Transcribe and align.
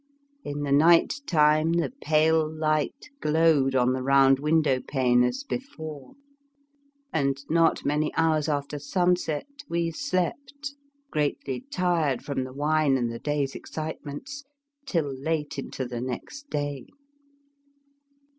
In 0.43 0.63
the 0.63 0.71
night 0.71 1.21
time 1.27 1.73
the 1.73 1.93
pale 2.01 2.51
light 2.51 3.11
glowed 3.19 3.75
on 3.75 3.93
the 3.93 4.01
round 4.01 4.39
window 4.39 4.79
pane 4.81 5.21
as 5.23 5.43
before, 5.43 6.13
and 7.13 7.37
not 7.51 7.85
many 7.85 8.11
hours 8.17 8.49
after 8.49 8.79
sunset 8.79 9.45
we 9.69 9.91
slept, 9.91 10.73
greatly 11.11 11.65
tired 11.71 12.25
from 12.25 12.45
the 12.45 12.53
wine 12.53 12.97
and 12.97 13.11
the 13.11 13.19
day's 13.19 13.53
excitements, 13.53 14.43
till 14.87 15.05
late 15.13 15.59
into 15.59 15.85
the 15.85 16.01
next 16.01 16.49
day. 16.49 16.87